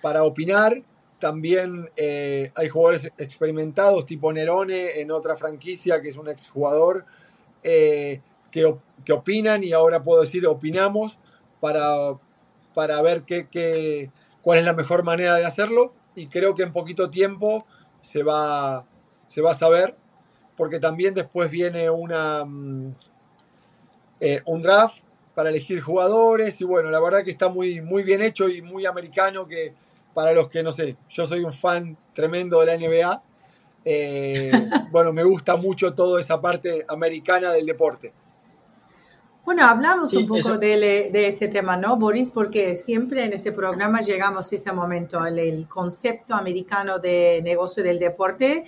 [0.00, 0.82] para opinar.
[1.18, 7.04] También eh, hay jugadores experimentados, tipo Nerone en otra franquicia, que es un exjugador,
[7.62, 8.20] eh,
[8.50, 11.18] que, que, opinan y ahora puedo decir opinamos
[11.60, 12.18] para,
[12.74, 14.10] para ver qué,
[14.42, 15.94] cuál es la mejor manera de hacerlo.
[16.14, 17.64] Y creo que en poquito tiempo
[18.00, 18.84] se va,
[19.26, 19.96] se va a saber,
[20.56, 22.92] porque también después viene una, mm,
[24.20, 28.22] eh, un draft para elegir jugadores y bueno, la verdad que está muy, muy bien
[28.22, 29.74] hecho y muy americano que
[30.14, 33.22] para los que no sé, yo soy un fan tremendo de la NBA.
[33.84, 34.52] Eh,
[34.90, 38.12] bueno, me gusta mucho toda esa parte americana del deporte.
[39.44, 42.30] Bueno, hablamos un poco de, de, ese tema, ¿no, Boris?
[42.30, 47.82] Porque siempre en ese programa llegamos a ese momento, el, el concepto americano de negocio
[47.82, 48.64] del deporte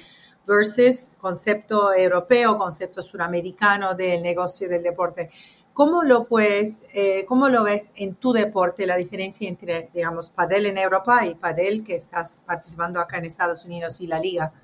[0.47, 5.31] versus concepto europeo, concepto suramericano del negocio del deporte.
[5.77, 10.65] ¿Cómo lo puedes, eh, cómo lo ves en tu deporte, la diferencia entre, digamos, padel
[10.65, 14.55] en Europa y padel que estás participando acá en Estados Unidos y la liga?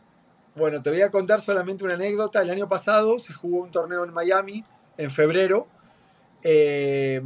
[0.56, 2.40] Bueno, te voy a contar solamente una anécdota.
[2.40, 4.64] El año pasado se jugó un torneo en Miami,
[4.96, 5.66] en febrero,
[6.42, 7.20] eh,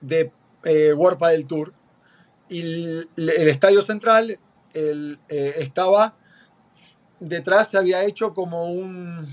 [0.00, 0.30] de
[0.62, 1.74] eh, World Padel Tour.
[2.48, 4.38] Y el, estadio central
[5.28, 6.14] estaba
[7.18, 9.26] detrás, se había hecho como un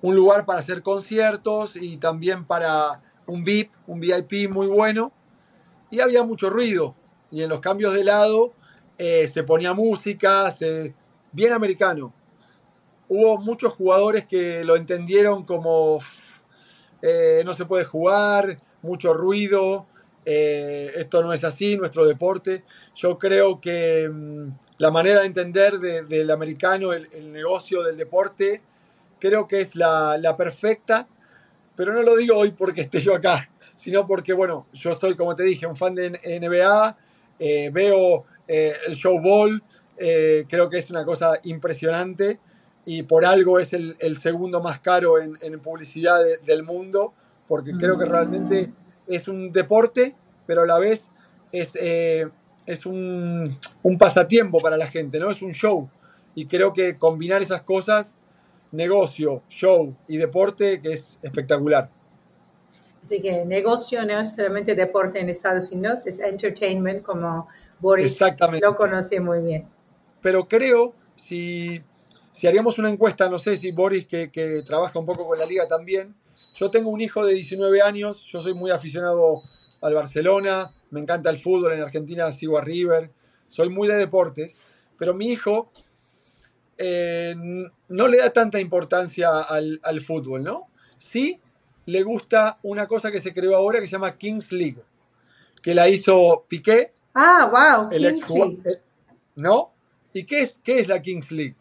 [0.00, 5.12] un lugar para hacer conciertos y también para un VIP, un VIP muy bueno.
[5.90, 6.94] Y había mucho ruido.
[7.30, 8.52] Y en los cambios de lado
[8.96, 10.52] eh, se ponía música,
[11.32, 12.12] bien americano.
[13.08, 16.00] Hubo muchos jugadores que lo entendieron como
[17.00, 19.86] eh, no se puede jugar, mucho ruido,
[20.24, 22.64] eh, esto no es así, nuestro deporte.
[22.94, 28.62] Yo creo que mm, la manera de entender del americano el negocio del deporte
[29.18, 30.36] creo que es la, la,
[31.78, 35.36] pero no lo digo hoy porque esté yo acá, sino porque, bueno, yo soy, como
[35.36, 36.96] te dije, un fan de NBA,
[37.38, 39.62] eh, veo eh, el show ball,
[39.96, 42.40] eh, creo que es una cosa impresionante
[42.84, 47.14] y por algo es el, el segundo más caro en, en publicidad del mundo,
[47.46, 48.72] porque creo que realmente
[49.06, 51.10] es un deporte, pero a la vez
[51.52, 55.30] es, es un, un pasatiempo para la gente, ¿no?
[55.30, 55.88] Es un show.
[56.34, 58.17] y creo que combinar esas cosas,
[58.72, 61.90] negocio, show y deporte, que es espectacular.
[63.02, 67.48] Así que negocio no es solamente deporte en Estados Unidos, es entertainment como
[67.80, 68.18] Boris
[68.60, 69.66] lo conoce muy bien.
[70.20, 71.80] Pero creo, si,
[72.32, 75.46] si haríamos una encuesta, no sé si Boris, que, que trabaja un poco con la
[75.46, 76.14] liga también,
[76.54, 79.42] yo tengo un hijo de 19 años, yo soy muy aficionado
[79.80, 83.10] al Barcelona, me encanta el fútbol, en Argentina sigo a River,
[83.48, 84.56] soy muy de deportes,
[84.98, 85.70] pero mi hijo
[86.78, 87.34] eh,
[87.88, 90.68] no le da tanta importancia al, al, fútbol, ¿no?
[90.96, 91.40] Sí
[91.88, 94.82] le gusta una cosa que se creó ahora que se llama Kings League,
[95.62, 96.92] que la hizo Piqué.
[97.14, 98.62] Ah, wow, Kings League.
[98.66, 98.82] Eh,
[99.36, 99.72] ¿No?
[100.12, 101.56] ¿Y qué es, qué es la Kings League?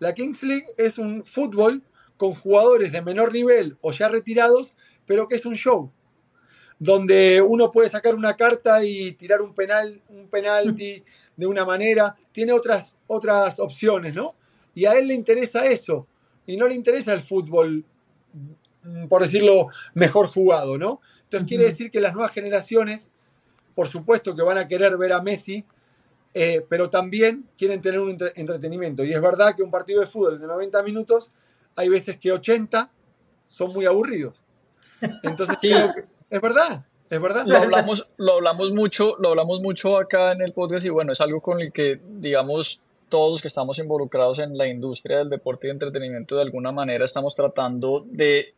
[0.00, 1.82] La Kings League es un fútbol
[2.18, 5.90] con jugadores de menor nivel o ya retirados, pero que es un show
[6.78, 11.02] donde uno puede sacar una carta y tirar un penal, un penalti
[11.36, 14.34] de una manera, tiene otras, otras opciones, ¿no?
[14.74, 16.06] Y a él le interesa eso,
[16.46, 17.84] y no le interesa el fútbol,
[18.82, 21.00] mm, por decirlo, mejor jugado, ¿no?
[21.24, 23.10] Entonces quiere decir que las nuevas generaciones,
[23.74, 25.64] por supuesto que van a querer ver a Messi,
[26.34, 29.04] eh, pero también quieren tener un entretenimiento.
[29.04, 31.30] Y es verdad que un partido de fútbol de 90 minutos,
[31.76, 32.90] hay veces que 80
[33.46, 34.42] son muy aburridos.
[35.22, 37.44] Entonces creo que es verdad, es verdad.
[37.46, 41.20] Lo hablamos, lo hablamos mucho, lo hablamos mucho acá en el podcast y bueno, es
[41.20, 45.68] algo con el que, digamos, todos los que estamos involucrados en la industria del deporte
[45.68, 48.54] y entretenimiento de alguna manera estamos tratando de,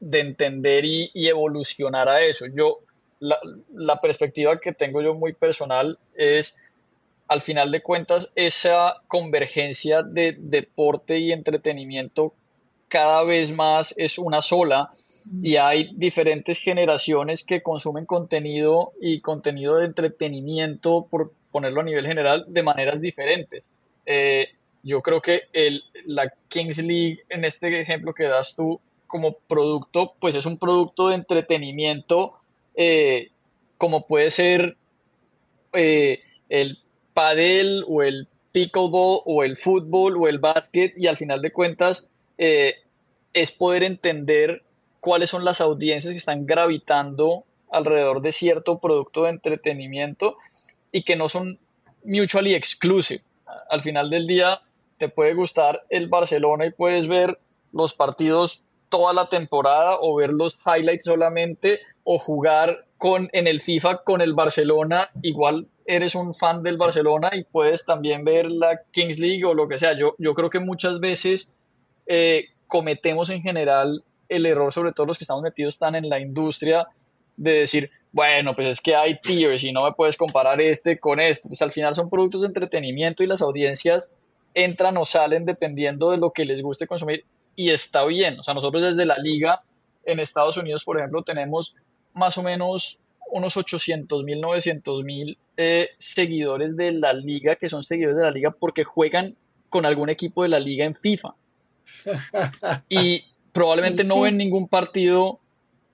[0.00, 2.46] entender y, evolucionar a eso.
[2.46, 2.80] Yo,
[3.20, 3.38] la,
[3.74, 6.56] la perspectiva que tengo yo muy personal es,
[7.28, 12.34] al final de cuentas, esa convergencia de deporte y entretenimiento
[12.92, 14.90] cada vez más es una sola
[15.42, 22.06] y hay diferentes generaciones que consumen contenido y contenido de entretenimiento, por ponerlo a nivel
[22.06, 23.64] general, de maneras diferentes.
[24.06, 24.48] Eh,
[24.82, 30.14] yo creo que el, la Kings League, en este ejemplo que das tú, como producto,
[30.18, 32.34] pues es un producto de entretenimiento,
[32.74, 33.30] eh,
[33.78, 34.76] como puede ser
[35.72, 36.78] eh, el
[37.14, 42.08] padel o el pickleball o el fútbol o el básquet, y al final de cuentas
[42.38, 44.64] es poder entender
[44.98, 50.36] cuáles son las audiencias que están gravitando alrededor de cierto producto de entretenimiento
[50.92, 51.58] y que no son
[52.04, 53.22] mutually exclusive.
[53.68, 54.60] Al final del día
[54.98, 57.38] te puede gustar el Barcelona y puedes ver
[57.72, 63.62] los partidos toda la temporada o ver los highlights solamente o jugar con en el
[63.62, 68.80] FIFA con el Barcelona, igual eres un fan del Barcelona y puedes también ver la
[68.92, 69.98] Kings League o lo que sea.
[69.98, 71.50] Yo, yo creo que muchas veces
[72.06, 76.20] eh, cometemos en general el error, sobre todo los que estamos metidos tan en la
[76.20, 76.86] industria,
[77.36, 81.18] de decir, bueno, pues es que hay tiers y no me puedes comparar este con
[81.18, 81.48] este.
[81.48, 84.12] Pues al final son productos de entretenimiento y las audiencias
[84.54, 87.24] entran o salen dependiendo de lo que les guste consumir
[87.56, 88.38] y está bien.
[88.38, 89.62] O sea, nosotros desde la liga
[90.04, 91.76] en Estados Unidos, por ejemplo, tenemos
[92.12, 97.82] más o menos unos 800 mil, 900 mil eh, seguidores de la liga, que son
[97.82, 99.36] seguidores de la liga porque juegan
[99.70, 101.34] con algún equipo de la liga en FIFA.
[102.88, 105.40] Y probablemente no ven ningún partido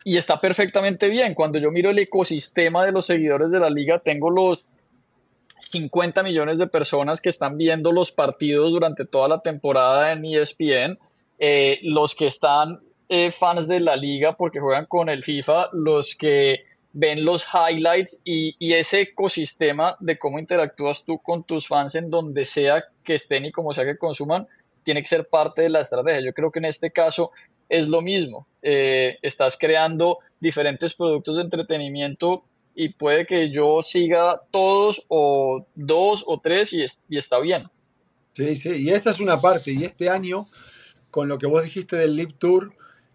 [0.05, 1.35] y está perfectamente bien.
[1.35, 4.65] Cuando yo miro el ecosistema de los seguidores de la liga, tengo los
[5.59, 10.99] 50 millones de personas que están viendo los partidos durante toda la temporada en ESPN,
[11.39, 16.15] eh, los que están eh, fans de la liga porque juegan con el FIFA, los
[16.15, 21.95] que ven los highlights y, y, ese ecosistema de cómo interactúas tú con tus fans
[21.95, 24.47] en donde sea que estén y como sea que consuman,
[24.83, 26.21] tiene que ser parte de la estrategia.
[26.21, 27.31] Yo creo que en este caso
[27.69, 28.47] es lo mismo.
[28.63, 36.25] Eh, estás creando diferentes productos de entretenimiento y puede que yo siga todos o dos
[36.27, 37.63] o tres y, y está bien.
[38.33, 39.73] Sí, sí, y esta es una parte.
[39.73, 40.47] Y este año,
[41.11, 42.73] con lo que vos dijiste del Lip Tour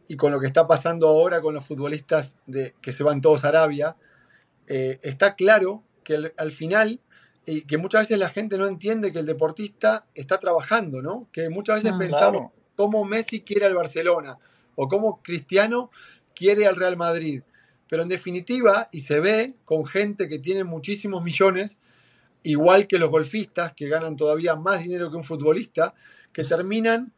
[0.07, 3.45] y con lo que está pasando ahora con los futbolistas de, que se van todos
[3.45, 3.95] a Arabia,
[4.67, 6.99] eh, está claro que al final
[7.45, 11.27] y que muchas veces la gente no entiende que el deportista está trabajando, ¿no?
[11.31, 14.37] Que muchas veces ah, pensamos cómo Messi quiere al Barcelona
[14.75, 15.91] o cómo Cristiano
[16.35, 17.41] quiere al Real Madrid.
[17.89, 21.77] Pero en definitiva, y se ve con gente que tiene muchísimos millones,
[22.43, 25.93] igual que los golfistas, que ganan todavía más dinero que un futbolista,
[26.31, 27.13] que terminan,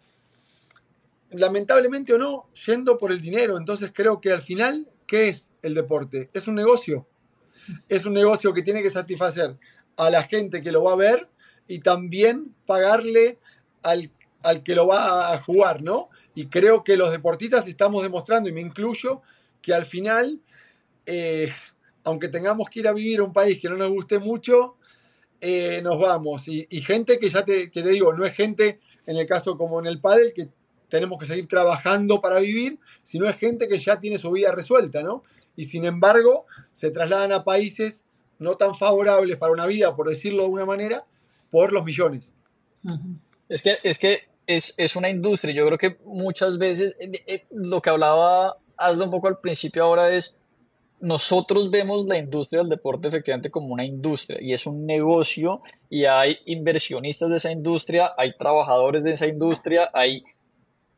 [1.31, 3.57] lamentablemente o no, yendo por el dinero.
[3.57, 6.27] Entonces creo que al final, ¿qué es el deporte?
[6.33, 7.07] Es un negocio.
[7.89, 9.57] Es un negocio que tiene que satisfacer
[9.97, 11.29] a la gente que lo va a ver
[11.67, 13.39] y también pagarle
[13.81, 14.11] al,
[14.63, 16.09] que lo va a jugar, ¿no?
[16.35, 19.21] Y creo que los deportistas estamos demostrando, y me incluyo,
[19.61, 20.39] que al final,
[21.05, 21.51] eh,
[22.03, 24.75] aunque tengamos que ir a vivir a un país que no nos guste mucho,
[25.41, 26.47] eh, nos vamos.
[26.47, 29.79] Y, gente que ya te, que te digo, no es gente, en el caso como
[29.79, 30.49] en el pádel, que
[30.89, 35.03] tenemos que seguir trabajando para vivir, sino es gente que ya tiene su vida resuelta,
[35.03, 35.23] ¿no?
[35.55, 38.03] Y sin embargo, se trasladan a países
[38.39, 41.05] no tan favorables para una vida, por decirlo de alguna manera,
[41.49, 42.33] por los millones.
[43.47, 45.53] Es que, es que es, una industria.
[45.53, 49.83] Yo creo que muchas veces eh, eh, lo que hablaba Hazlo un poco al principio
[49.83, 50.37] ahora es,
[50.99, 56.05] nosotros vemos la industria del deporte efectivamente como una industria y es un negocio y
[56.05, 60.23] hay inversionistas de esa industria, hay trabajadores de esa industria, hay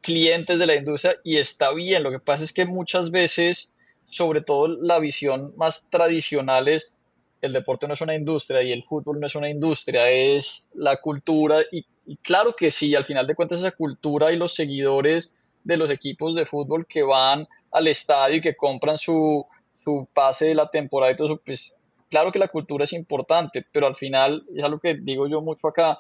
[0.02, 2.04] clientes de la industria y está bien.
[2.04, 3.74] Lo que pasa es que muchas veces,
[4.06, 6.94] sobre todo la visión más tradicional es
[7.42, 10.98] el deporte no es una industria y el fútbol no es una industria, es la
[10.98, 11.86] cultura y,
[12.16, 15.34] claro que sí, al final de cuentas esa cultura y los seguidores
[15.64, 19.46] de los equipos de fútbol que van al estadio y que compran su,
[19.84, 21.76] su pase de la temporada y todo eso, pues
[22.10, 25.68] claro que la cultura es importante, pero al final es algo que digo yo mucho
[25.68, 26.00] acá,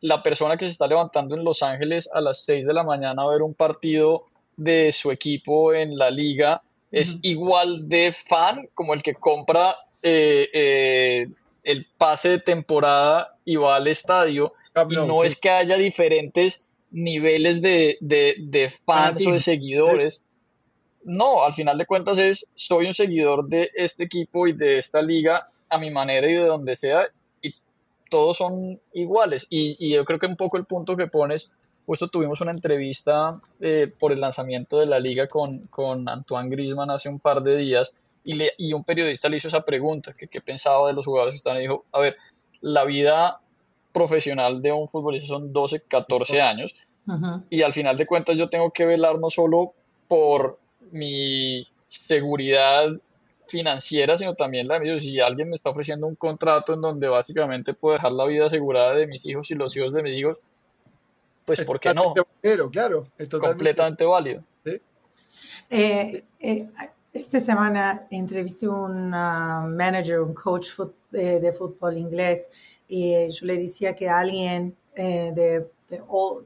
[0.00, 3.22] la persona que se está levantando en Los Ángeles a las 6 de la mañana
[3.22, 4.24] a ver un partido
[4.56, 10.48] de su equipo en la liga es igual de fan como el que compra eh,
[10.52, 11.28] eh,
[11.64, 14.52] el pase de temporada y va al estadio.
[14.90, 20.24] Y no es que haya diferentes niveles de, de, fans o de seguidores.
[21.04, 25.02] No, al final de cuentas es, soy un seguidor de este equipo y de esta
[25.02, 27.08] liga a mi manera y de donde sea,
[27.42, 27.54] y
[28.08, 29.46] todos son iguales.
[29.50, 31.52] Y, yo creo que un poco el punto que pones,
[31.84, 36.90] justo tuvimos una entrevista eh, por el lanzamiento de la liga con, con Antoine Grisman
[36.90, 37.94] hace un par de días,
[38.24, 41.58] y, un periodista le hizo esa pregunta, que qué pensaba de los jugadores que están,
[41.58, 42.16] y dijo, a ver,
[42.62, 43.40] la vida
[43.94, 46.74] profesional de un futbolista son 12, 14 años,
[47.48, 49.72] y al final de cuentas yo tengo que velar no solo
[50.08, 50.58] por
[50.90, 52.88] mi seguridad
[53.46, 57.74] financiera, sino también la de Si alguien me está ofreciendo un contrato en donde básicamente
[57.74, 60.40] puedo dejar la vida asegurada de mis hijos y los hijos de mis hijos,
[61.44, 62.14] pues ¿por qué no?
[62.72, 64.42] claro, es completamente válido.
[65.70, 66.68] Eh, eh,
[67.12, 70.70] esta semana entrevisté a un manager, un coach
[71.12, 72.50] eh, de fútbol inglés,
[72.88, 75.70] y yo le decía que alguien eh, de,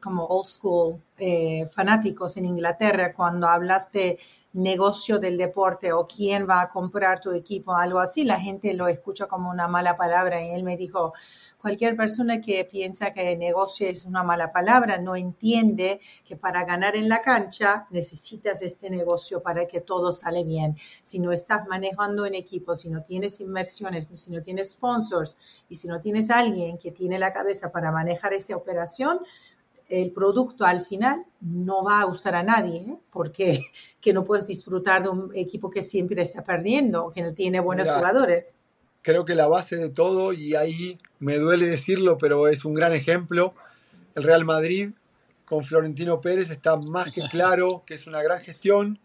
[0.01, 4.19] como old school eh, fanáticos en Inglaterra, cuando hablas de
[4.63, 8.89] negocio del deporte o quién va a comprar tu equipo, algo así, la gente lo
[8.89, 10.43] escucha como una mala palabra.
[10.45, 11.13] Y él me dijo,
[11.59, 16.95] Cualquier persona que piensa que negocio es una mala palabra no entiende que para ganar
[16.95, 20.77] en la cancha necesitas este negocio para que todo sale bien.
[21.03, 25.37] Si no estás manejando en equipo, si no tienes inversiones, si no tienes sponsors
[25.69, 29.19] y si no tienes alguien que tiene la cabeza para manejar esa operación,
[29.89, 32.99] el producto al final no va a gustar a nadie, ¿eh?
[33.11, 33.65] porque
[34.01, 37.89] que no puedes disfrutar de un equipo que siempre está perdiendo, que no tiene buenos
[37.89, 38.59] jugadores
[39.03, 42.93] creo que la base de todo, y ahí me duele decirlo, pero es un gran
[42.93, 43.55] ejemplo,
[44.15, 44.91] el Real Madrid
[45.47, 48.99] con Florentino Pérez está más que claro que es una gran gestión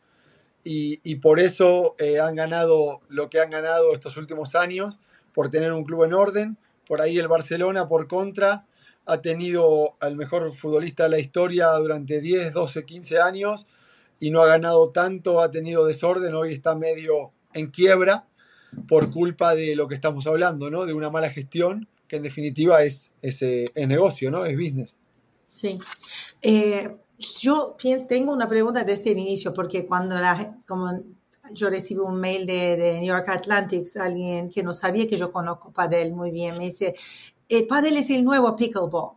[0.66, 5.00] y, por eso eh, han ganado lo que han ganado estos últimos años,
[5.34, 6.58] por tener un club en orden.
[6.86, 8.66] Por ahí el Barcelona, por contra,
[9.06, 13.68] ha tenido al mejor futbolista de la historia durante 10, 12, 15 años
[14.20, 18.28] y no ha ganado tanto, ha tenido desorden, hoy está medio en quiebra
[18.88, 20.86] por culpa de lo que estamos hablando, ¿no?
[20.86, 24.46] De una mala gestión, que en definitiva es, es, eh, negocio, ¿no?
[24.46, 24.98] Es business.
[25.52, 25.78] Sí.
[26.42, 26.90] Eh,
[27.42, 27.76] yo
[28.08, 30.16] tengo una pregunta desde el inicio, porque cuando
[30.68, 31.02] como
[31.52, 35.32] yo recibí un mail de, de, New York Atlantics, alguien que no sabía que yo
[35.32, 36.96] conozco Padel muy bien, me dice,
[37.50, 39.12] el Padel es el nuevo pickleball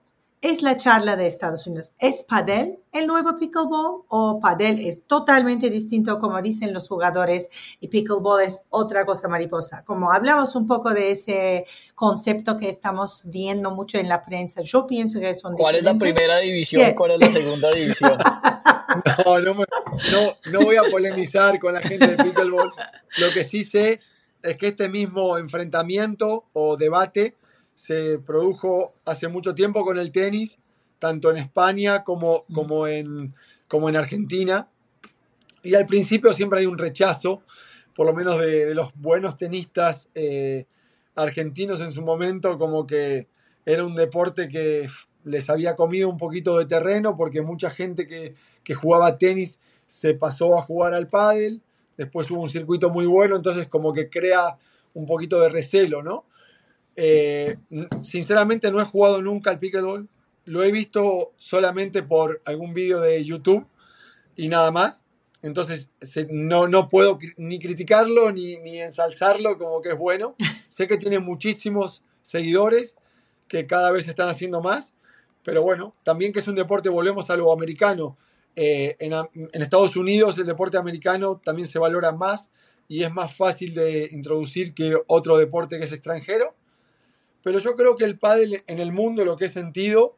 [0.47, 1.93] es la charla de Estados Unidos.
[1.99, 7.49] ¿Es padel el nuevo pickleball o padel es totalmente distinto como dicen los jugadores
[7.81, 9.83] y pickleball es otra cosa mariposa?
[9.85, 14.87] Como hablamos un poco de ese concepto que estamos viendo mucho en la prensa, yo
[14.87, 16.95] pienso que son ¿Cuál es la primera división?
[16.95, 18.17] ¿Cuál es la segunda división?
[19.05, 22.73] No, no, no voy a polemizar con la gente de pickleball.
[23.19, 24.01] Lo que sí sé
[24.43, 27.35] es que este mismo enfrentamiento o debate
[27.77, 30.59] se produjo hace mucho tiempo con el tenis,
[30.99, 32.55] tanto en España como, mm.
[32.55, 33.35] como, en,
[33.69, 34.69] como en Argentina.
[35.63, 37.43] Y al principio siempre hay un rechazo,
[37.95, 40.67] por lo menos de, los buenos tenistas eh,
[41.15, 43.29] argentinos en su momento, como que
[43.65, 44.89] era un deporte que
[45.25, 50.15] les había comido un poquito de terreno porque mucha gente que, que jugaba tenis se
[50.15, 51.61] pasó a jugar al pádel,
[51.97, 54.57] después hubo un circuito muy bueno, entonces como que crea
[54.95, 56.25] un poquito de recelo, ¿no?
[56.97, 57.57] Eh,
[58.03, 60.09] sinceramente no he jugado nunca al pickleball.
[60.45, 63.67] Lo he visto solamente por algún vídeo de YouTube
[64.35, 65.05] y nada más.
[65.43, 65.91] Entonces
[66.31, 70.35] no, no puedo ni criticarlo ni, ni ensalzarlo como que es bueno.
[70.69, 72.97] Sé que tiene muchísimos seguidores
[73.49, 74.93] que cada vez están haciendo más,
[75.45, 78.17] pero bueno, también que es un deporte, volvemos a lo americano.
[78.57, 82.51] Eh, en, en, Estados Unidos el deporte americano también se valora más
[82.89, 86.55] y es más fácil de introducir que otro deporte que es extranjero.
[87.47, 90.17] Pero yo creo que el pádel en el mundo lo que he sentido,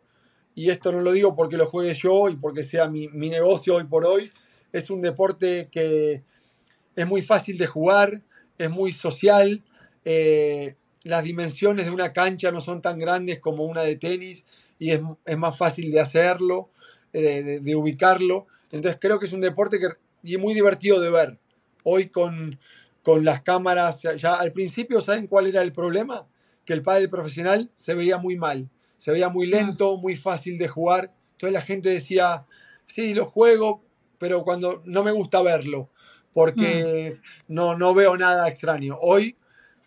[0.54, 3.74] y esto no lo digo porque lo juegue yo y porque sea mi, mi negocio
[3.74, 4.30] hoy por hoy,
[4.72, 6.22] es un deporte que
[6.96, 8.22] es muy fácil de jugar,
[8.56, 9.62] es muy social,
[10.06, 14.46] eh, las dimensiones de una cancha no son tan grandes como una de tenis
[14.78, 15.02] y es,
[15.36, 16.70] más fácil de hacerlo,
[17.12, 18.46] eh, de, ubicarlo.
[18.72, 19.88] Entonces creo que es un deporte que,
[20.22, 21.38] y muy divertido de ver.
[21.82, 22.58] Hoy con,
[23.02, 26.26] con las cámaras, ya, al principio, ¿saben cuál era el problema?
[26.68, 30.68] Que el pádel profesional se veía muy mal, se veía muy lento, muy fácil de
[30.68, 31.14] jugar.
[31.30, 32.44] Entonces la gente decía,
[32.84, 33.82] sí, lo juego,
[34.18, 35.88] pero cuando no me gusta verlo,
[36.34, 37.54] porque mm.
[37.54, 38.98] no, no veo nada extraño.
[39.00, 39.34] Hoy,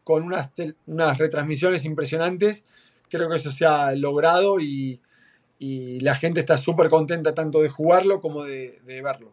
[0.04, 0.50] con unas,
[0.88, 2.66] unas retransmisiones impresionantes,
[3.12, 5.00] creo que eso se ha logrado y,
[5.60, 9.32] la gente está súper contenta tanto de jugarlo como de, verlo.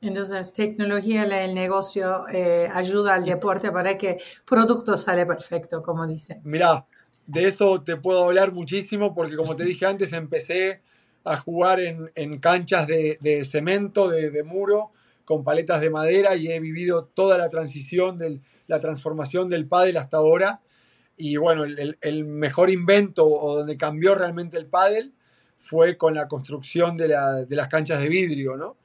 [0.00, 6.06] Entonces, tecnología el negocio eh, ayuda al deporte para que el producto sale perfecto, como
[6.06, 6.40] dice.
[6.44, 6.86] Mirá,
[7.26, 10.82] de eso te puedo hablar muchísimo porque como te dije antes, empecé
[11.24, 14.92] a jugar en, canchas de, cemento, de, muro,
[15.24, 19.96] con paletas de madera y he vivido toda la transición, de la transformación del pádel
[19.96, 20.60] hasta ahora
[21.18, 25.12] y bueno, el, mejor invento o donde cambió realmente el pádel
[25.58, 28.76] fue con la construcción de, las canchas de vidrio, ¿no?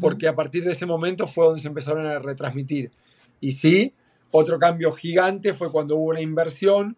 [0.00, 2.90] Porque a partir de ese momento fue donde se empezaron a retransmitir.
[3.40, 3.94] Y sí,
[4.30, 6.96] otro cambio gigante fue cuando hubo una inversión,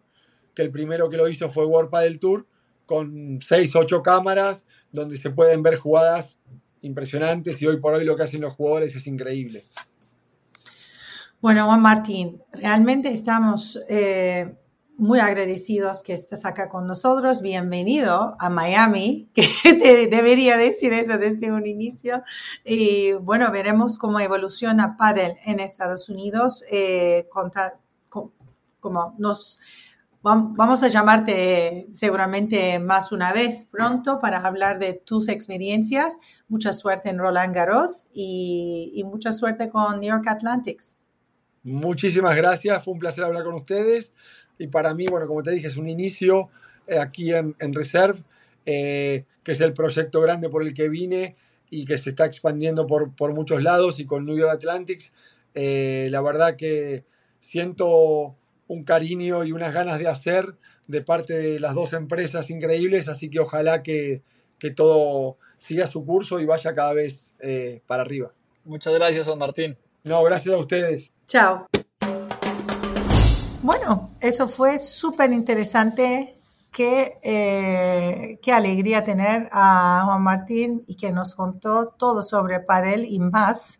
[0.53, 2.47] que el primero que lo hizo fue World Padel Tour,
[2.85, 6.39] con 6, 8 cámaras, donde se pueden ver jugadas
[6.81, 9.63] impresionantes y hoy por hoy lo que hacen los jugadores es increíble.
[11.41, 14.55] Bueno, Juan Martín, realmente estamos eh,
[14.99, 17.41] muy agradecidos que estés acá con nosotros.
[17.41, 22.21] Bienvenido a Miami, que te debería decir eso desde un inicio.
[22.65, 26.65] Y bueno, veremos cómo evoluciona Paddle en Estados Unidos.
[26.69, 27.27] Eh,
[28.81, 29.59] como nos
[30.21, 36.19] vamos a llamarte seguramente más una vez pronto para hablar de tus experiencias.
[36.49, 40.97] Mucha suerte en Roland Garros y, y mucha suerte con New York Athletics.
[41.63, 44.11] Muchísimas gracias, fue un placer hablar con ustedes
[44.59, 46.49] y para mí, bueno, como te dije, es un inicio
[46.85, 48.19] eh, aquí en, Reserve,
[48.65, 51.35] eh, que es el proyecto grande por el que vine
[51.69, 55.13] y que se está expandiendo por, por muchos lados y con New York Athletics.
[55.55, 57.05] Eh, la verdad que
[57.39, 58.35] siento
[58.67, 60.55] un cariño y unas ganas de hacer
[60.87, 64.21] de parte de las dos empresas increíbles, así que ojalá que,
[64.59, 67.33] que todo siga su curso y vaya cada vez
[67.85, 68.33] para arriba.
[68.65, 69.77] Muchas gracias, Juan Martín.
[70.03, 71.11] No, gracias a ustedes.
[71.27, 71.67] Chao.
[73.61, 76.35] Bueno, eso fue súper interesante.
[76.71, 83.05] Qué, eh, qué alegría tener a Juan Martín y que nos contó todo sobre padel
[83.05, 83.79] y más.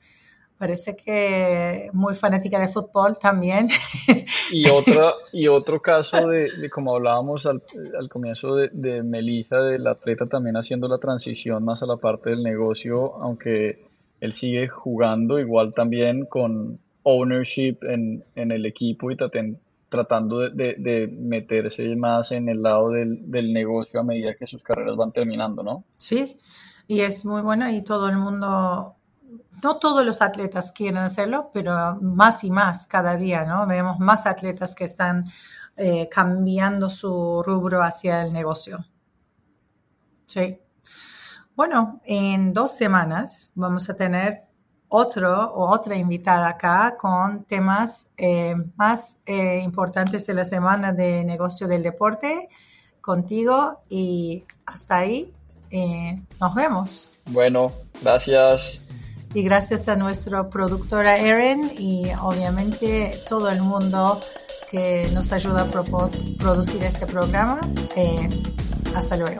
[0.57, 3.69] Parece que muy fanática de fútbol también.
[4.51, 7.61] Y, otra, y otro caso de, como hablábamos al,
[8.09, 12.41] comienzo de, de Melissa, del atleta también haciendo la transición más a la parte del
[12.41, 13.86] negocio, aunque
[14.19, 19.15] él sigue jugando igual también con ownership en, en el equipo y
[19.90, 25.12] tratando de, meterse más en el lado del, negocio a medida que sus carreras van
[25.12, 25.84] terminando, ¿no?
[25.96, 26.40] Sí,
[26.88, 28.96] y es muy bueno y todo el mundo,
[29.64, 33.66] no todos los atletas quieren hacerlo, pero más y más cada día, ¿no?
[33.68, 35.26] Vemos más atletas que están
[35.76, 38.86] eh, cambiando su rubro hacia el negocio.
[40.26, 40.60] Sí.
[41.56, 44.49] Bueno, en dos semanas vamos a tener
[44.90, 51.24] otro o otra invitada acá con temas eh, más eh, importantes de la semana de
[51.24, 52.50] negocio del deporte
[53.00, 55.32] contigo y hasta ahí
[55.70, 57.12] eh, nos vemos.
[57.28, 57.72] Bueno,
[58.02, 58.82] gracias.
[59.36, 64.20] Y gracias a nuestra productora Erin y obviamente todo el mundo
[64.72, 65.66] que nos ayuda a
[66.40, 67.62] producir este programa.
[68.96, 69.40] hasta luego.